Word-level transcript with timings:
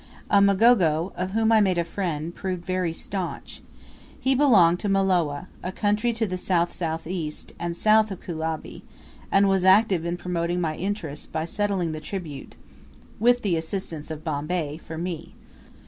A 0.31 0.39
Mgogo, 0.41 1.13
of 1.15 1.29
whom 1.33 1.51
I 1.51 1.61
made 1.61 1.77
a 1.77 1.83
friend, 1.83 2.33
proved 2.33 2.65
very 2.65 2.91
staunch. 2.91 3.61
He 4.19 4.33
belonged 4.33 4.79
to 4.79 4.89
Mulowa, 4.89 5.45
a 5.61 5.71
country 5.71 6.11
to 6.13 6.25
the 6.25 6.41
S.S.E., 6.43 7.31
and 7.59 7.77
south 7.77 8.09
of 8.09 8.19
Kulabi; 8.19 8.81
and 9.31 9.47
was 9.47 9.63
active 9.63 10.03
in 10.03 10.17
promoting 10.17 10.59
my 10.59 10.75
interests 10.75 11.27
by 11.27 11.45
settling 11.45 11.91
the 11.91 12.01
tribute, 12.01 12.55
with 13.19 13.43
the 13.43 13.55
assistance 13.55 14.09
of 14.09 14.23
Bombay, 14.23 14.77
for 14.79 14.97
me. 14.97 15.35